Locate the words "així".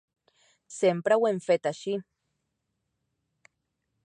1.73-1.95